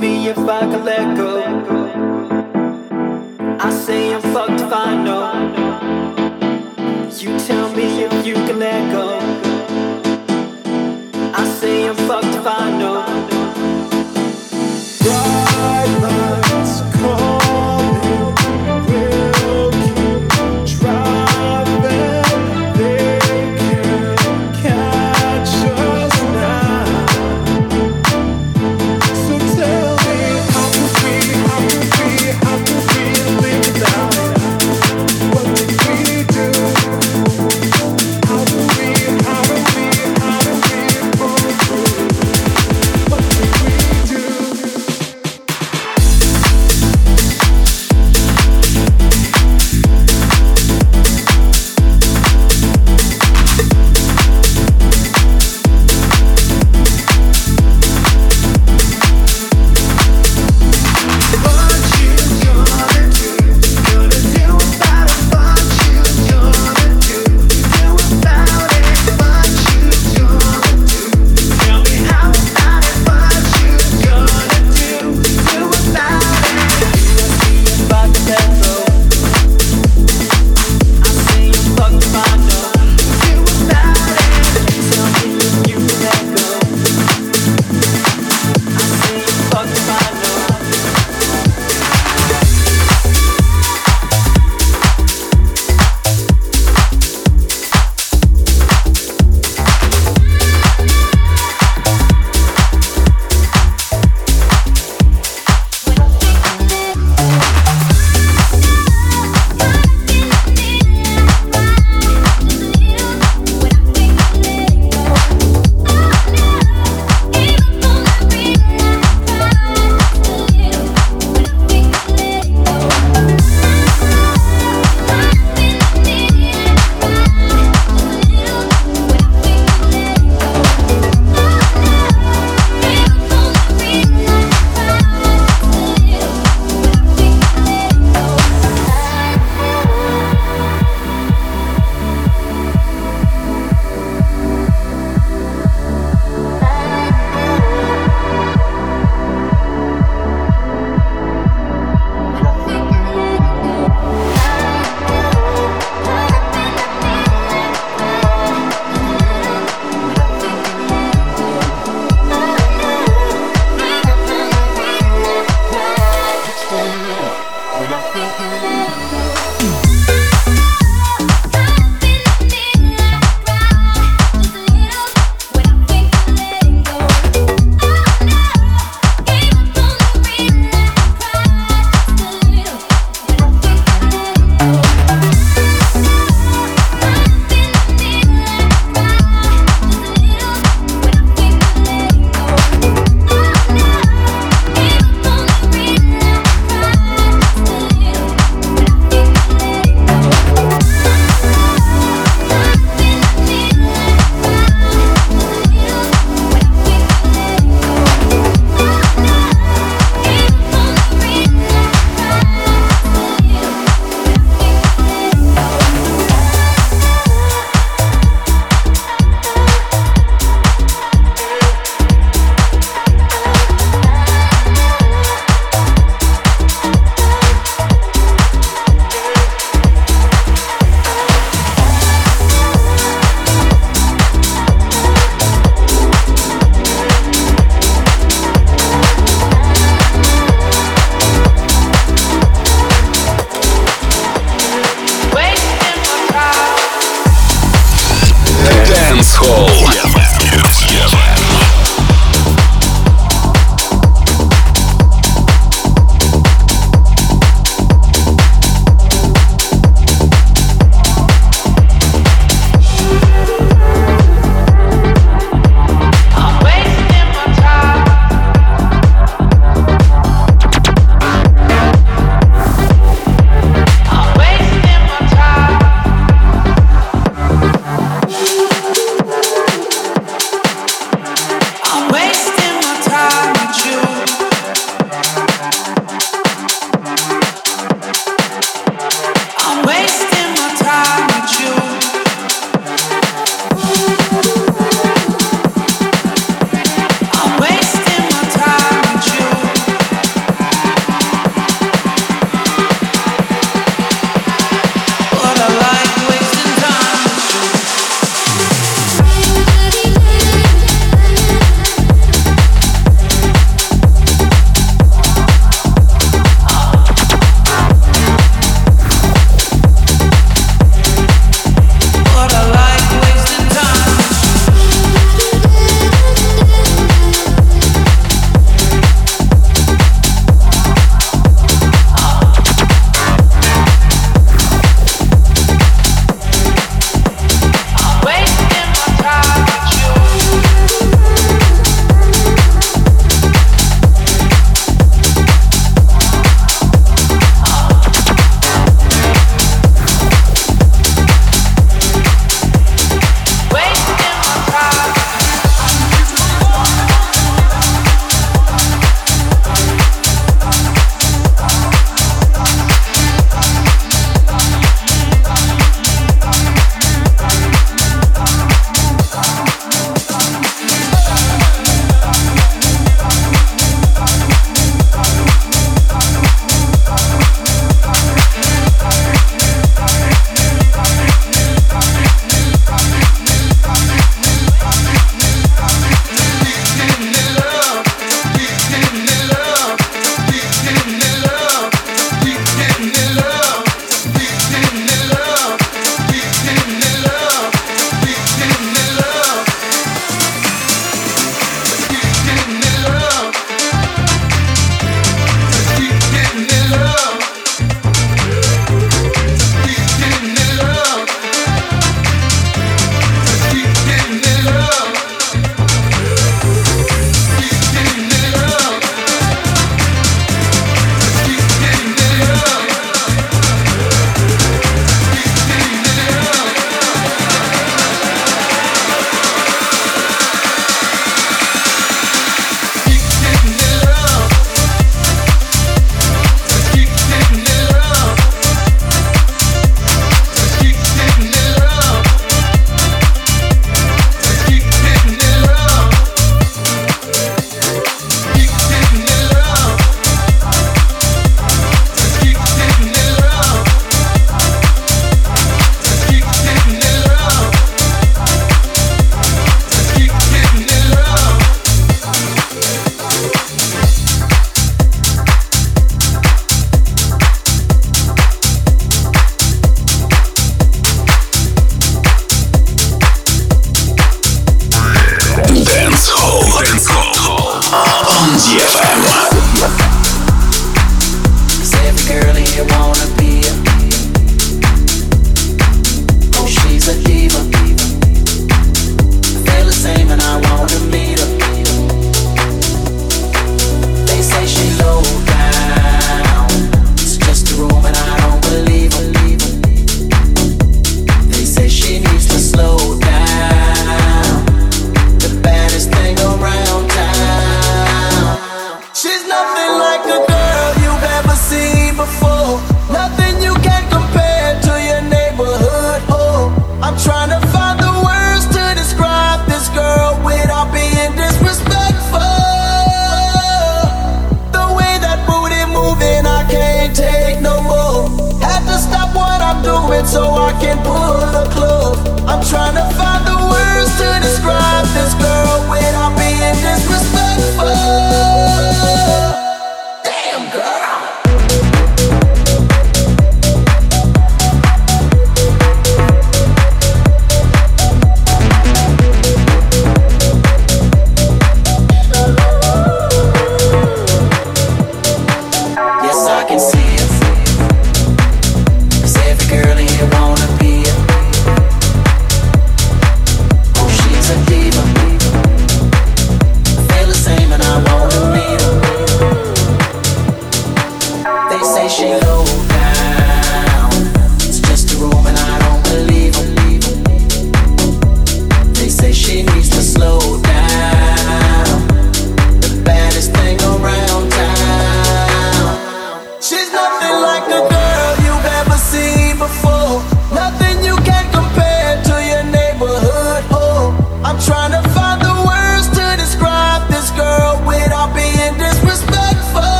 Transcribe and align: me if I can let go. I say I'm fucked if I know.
me 0.00 0.28
if 0.28 0.38
I 0.38 0.60
can 0.60 0.84
let 0.84 1.16
go. 1.16 1.42
I 3.60 3.70
say 3.70 4.14
I'm 4.14 4.20
fucked 4.22 4.60
if 4.60 4.72
I 4.72 4.94
know. 5.02 5.27